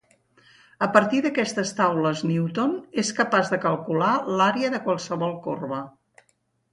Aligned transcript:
A 0.83 0.85
partir 0.93 1.17
d’aquestes 1.25 1.73
taules 1.79 2.23
newton 2.29 2.73
és 3.01 3.11
capaç 3.19 3.51
de 3.51 3.59
calcular 3.65 4.15
l’àrea 4.39 4.73
de 4.77 4.81
qualsevol 4.87 5.37
corba. 5.45 5.83